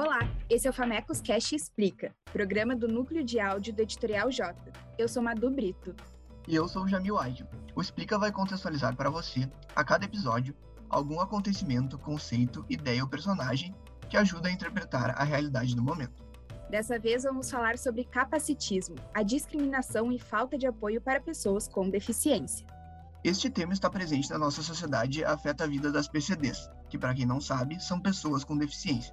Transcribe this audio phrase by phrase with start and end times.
[0.00, 4.54] Olá, esse é o Famecos Cast Explica, programa do núcleo de áudio do Editorial J.
[4.96, 5.92] Eu sou Madu Brito.
[6.46, 7.44] E eu sou o Jamil Aide.
[7.74, 10.54] O Explica vai contextualizar para você, a cada episódio,
[10.88, 13.74] algum acontecimento, conceito, ideia ou personagem
[14.08, 16.24] que ajuda a interpretar a realidade do momento.
[16.70, 21.90] Dessa vez vamos falar sobre capacitismo, a discriminação e falta de apoio para pessoas com
[21.90, 22.64] deficiência.
[23.24, 27.12] Este tema está presente na nossa sociedade e afeta a vida das PCDs, que, para
[27.12, 29.12] quem não sabe, são pessoas com deficiência,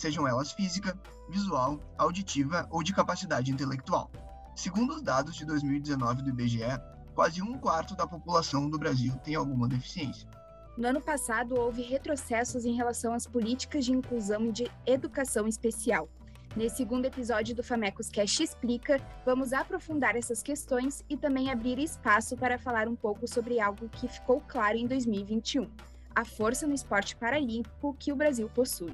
[0.00, 4.10] sejam elas física, visual, auditiva ou de capacidade intelectual.
[4.54, 6.80] Segundo os dados de 2019 do IBGE,
[7.14, 10.28] quase um quarto da população do Brasil tem alguma deficiência.
[10.76, 16.08] No ano passado, houve retrocessos em relação às políticas de inclusão e de educação especial,
[16.56, 22.36] Nesse segundo episódio do Famecos Cash Explica, vamos aprofundar essas questões e também abrir espaço
[22.36, 25.70] para falar um pouco sobre algo que ficou claro em 2021:
[26.12, 28.92] a força no esporte paralímpico que o Brasil possui.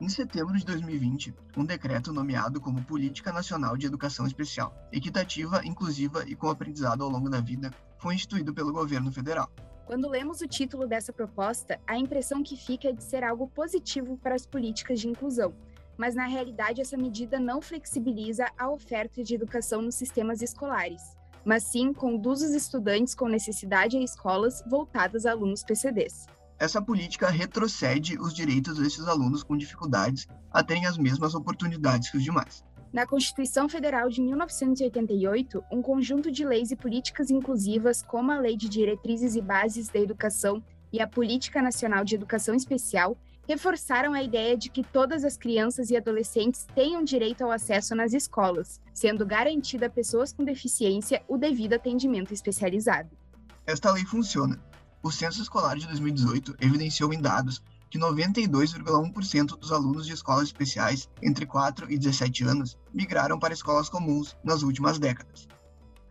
[0.00, 6.22] Em setembro de 2020, um decreto nomeado como Política Nacional de Educação Especial, equitativa, inclusiva
[6.24, 9.50] e com aprendizado ao longo da vida, foi instituído pelo governo federal.
[9.86, 14.16] Quando lemos o título dessa proposta, a impressão que fica é de ser algo positivo
[14.18, 15.52] para as políticas de inclusão,
[15.96, 21.02] mas na realidade essa medida não flexibiliza a oferta de educação nos sistemas escolares,
[21.44, 26.37] mas sim conduz os estudantes com necessidade a escolas voltadas a alunos PCDs.
[26.58, 32.16] Essa política retrocede os direitos desses alunos com dificuldades a terem as mesmas oportunidades que
[32.16, 32.64] os demais.
[32.92, 38.56] Na Constituição Federal de 1988, um conjunto de leis e políticas inclusivas, como a Lei
[38.56, 44.22] de Diretrizes e Bases da Educação e a Política Nacional de Educação Especial, reforçaram a
[44.22, 49.24] ideia de que todas as crianças e adolescentes tenham direito ao acesso nas escolas, sendo
[49.24, 53.10] garantido a pessoas com deficiência o devido atendimento especializado.
[53.66, 54.58] Esta lei funciona.
[55.02, 61.08] O Censo Escolar de 2018 evidenciou em dados que 92,1% dos alunos de escolas especiais
[61.22, 65.46] entre 4 e 17 anos migraram para escolas comuns nas últimas décadas.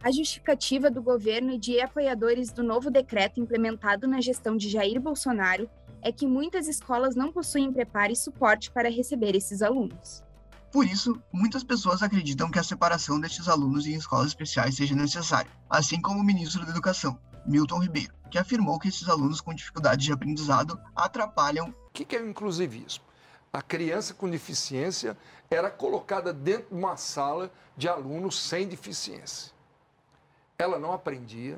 [0.02, 5.02] A justificativa do governo e de apoiadores do novo decreto implementado na gestão de Jair
[5.02, 5.70] Bolsonaro
[6.02, 10.24] é que muitas escolas não possuem preparo e suporte para receber esses alunos.
[10.72, 15.50] Por isso, muitas pessoas acreditam que a separação destes alunos em escolas especiais seja necessária,
[15.70, 20.06] assim como o ministro da Educação, Milton Ribeiro, que afirmou que esses alunos com dificuldades
[20.06, 21.74] de aprendizado atrapalham.
[21.88, 23.04] O que é o inclusivismo?
[23.52, 25.18] A criança com deficiência
[25.50, 29.54] era colocada dentro de uma sala de alunos sem deficiência.
[30.60, 31.58] Ela não aprendia,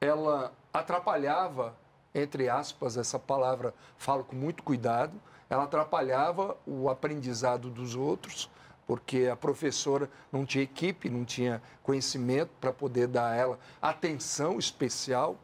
[0.00, 1.74] ela atrapalhava,
[2.14, 8.50] entre aspas, essa palavra falo com muito cuidado, ela atrapalhava o aprendizado dos outros,
[8.86, 14.58] porque a professora não tinha equipe, não tinha conhecimento para poder dar a ela atenção
[14.58, 15.38] especial.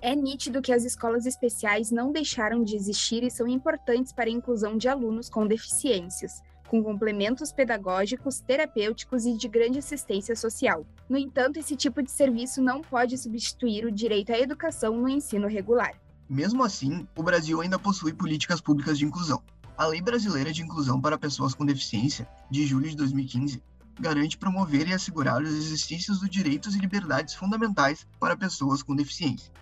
[0.00, 4.32] É nítido que as escolas especiais não deixaram de existir e são importantes para a
[4.32, 10.86] inclusão de alunos com deficiências, com complementos pedagógicos, terapêuticos e de grande assistência social.
[11.08, 15.48] No entanto, esse tipo de serviço não pode substituir o direito à educação no ensino
[15.48, 15.94] regular.
[16.28, 19.42] Mesmo assim, o Brasil ainda possui políticas públicas de inclusão,
[19.78, 23.62] a Lei Brasileira de Inclusão para Pessoas com Deficiência, de julho de 2015,
[24.00, 29.52] garante promover e assegurar as existências dos direitos e liberdades fundamentais para pessoas com deficiência.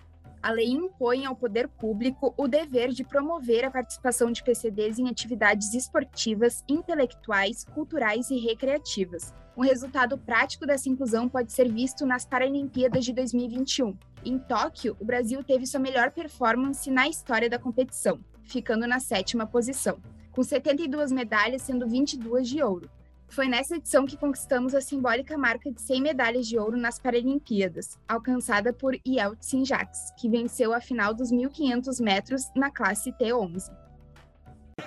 [0.45, 5.09] A lei impõe ao poder público o dever de promover a participação de PCDs em
[5.09, 9.33] atividades esportivas, intelectuais, culturais e recreativas.
[9.57, 13.97] Um resultado prático dessa inclusão pode ser visto nas Paralimpíadas de 2021.
[14.23, 19.47] Em Tóquio, o Brasil teve sua melhor performance na história da competição, ficando na sétima
[19.47, 19.97] posição,
[20.31, 22.87] com 72 medalhas, sendo 22 de ouro.
[23.27, 27.99] Foi nessa edição que conquistamos a simbólica marca de 100 medalhas de ouro nas Paralimpíadas,
[28.07, 33.69] alcançada por Yeltsin Jacques, que venceu a final dos 1.500 metros na classe T11.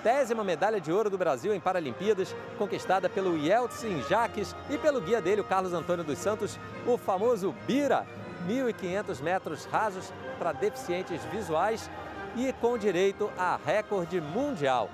[0.02, 5.20] Décima medalha de ouro do Brasil em Paralimpíadas, conquistada pelo Yeltsin Jacques e pelo guia
[5.20, 8.06] dele, o Carlos Antônio dos Santos, o famoso Bira,
[8.46, 11.90] 1.500 metros rasos para deficientes visuais
[12.36, 14.88] e com direito a recorde mundial.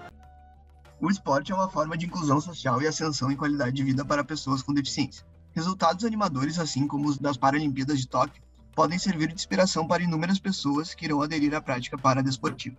[1.01, 4.25] O esporte é uma forma de inclusão social e ascensão em qualidade de vida para
[4.25, 5.27] pessoas com deficiência.
[5.53, 8.43] Resultados animadores, assim como os das Paralimpíadas de Tóquio,
[8.75, 12.77] podem servir de inspiração para inúmeras pessoas que irão aderir à prática paradesportiva.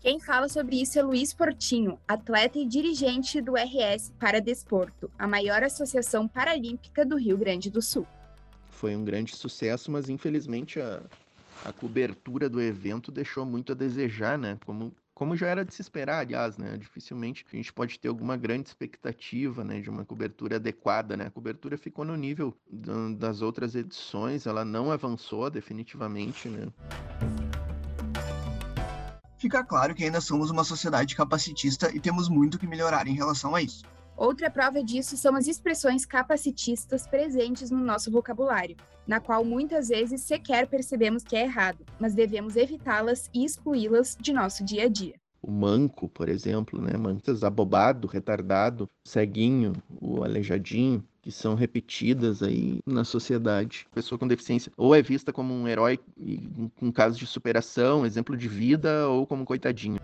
[0.00, 5.62] Quem fala sobre isso é Luiz Portinho, atleta e dirigente do RS Paradesporto, a maior
[5.62, 8.06] associação paralímpica do Rio Grande do Sul.
[8.70, 11.02] Foi um grande sucesso, mas infelizmente a,
[11.64, 14.58] a cobertura do evento deixou muito a desejar, né?
[14.64, 16.78] Como, como já era de se esperar, aliás, né?
[16.78, 19.78] Dificilmente a gente pode ter alguma grande expectativa, né?
[19.78, 21.26] De uma cobertura adequada, né?
[21.26, 22.56] A cobertura ficou no nível
[23.18, 26.68] das outras edições, ela não avançou definitivamente, né?
[29.36, 33.54] fica claro que ainda somos uma sociedade capacitista e temos muito que melhorar em relação
[33.54, 33.84] a isso.
[34.20, 38.76] Outra prova disso são as expressões capacitistas presentes no nosso vocabulário,
[39.06, 44.34] na qual muitas vezes sequer percebemos que é errado, mas devemos evitá-las e excluí-las de
[44.34, 45.14] nosso dia a dia.
[45.40, 46.98] O manco, por exemplo, né?
[46.98, 53.86] Muitas abobado, retardado, ceguinho, o aleijadinho, que são repetidas aí na sociedade.
[53.90, 55.98] A pessoa com deficiência ou é vista como um herói
[56.76, 59.98] com casos de superação, exemplo de vida, ou como coitadinho.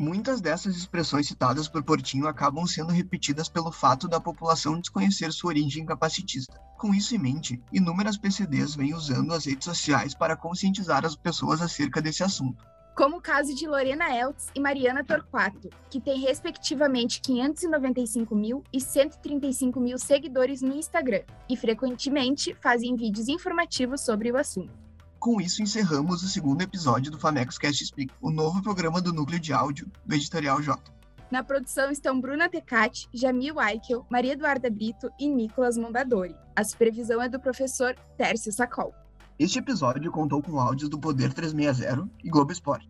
[0.00, 5.48] Muitas dessas expressões citadas por Portinho acabam sendo repetidas pelo fato da população desconhecer sua
[5.48, 6.56] origem capacitista.
[6.78, 11.60] Com isso em mente, inúmeras PCDs vêm usando as redes sociais para conscientizar as pessoas
[11.60, 12.64] acerca desse assunto.
[12.94, 18.80] Como o caso de Lorena Eltz e Mariana Torquato, que têm respectivamente 595 mil e
[18.80, 24.87] 135 mil seguidores no Instagram e frequentemente fazem vídeos informativos sobre o assunto.
[25.18, 29.40] Com isso, encerramos o segundo episódio do Famecos Cast Speak, o novo programa do núcleo
[29.40, 30.80] de áudio do Editorial J.
[31.28, 36.36] Na produção estão Bruna Tecati, Jamil Aikel, Maria Eduarda Brito e Nicolas Mondadori.
[36.54, 38.94] A supervisão é do professor Tércio Sacol.
[39.36, 42.88] Este episódio contou com áudios do Poder 360 e Globo Esporte.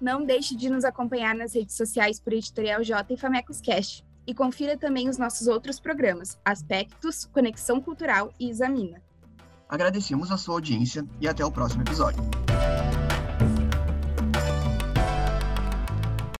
[0.00, 4.02] Não deixe de nos acompanhar nas redes sociais por Editorial J e Famecos Cast.
[4.26, 9.05] E confira também os nossos outros programas, Aspectos, Conexão Cultural e Examina.
[9.68, 12.45] Agradecemos a sua audiência e até o próximo episódio.